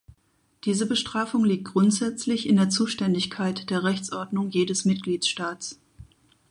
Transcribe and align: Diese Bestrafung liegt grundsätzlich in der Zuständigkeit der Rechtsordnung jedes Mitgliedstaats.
Diese 0.65 0.87
Bestrafung 0.87 1.45
liegt 1.45 1.65
grundsätzlich 1.73 2.49
in 2.49 2.55
der 2.55 2.71
Zuständigkeit 2.71 3.69
der 3.69 3.83
Rechtsordnung 3.83 4.49
jedes 4.49 4.83
Mitgliedstaats. 4.83 5.79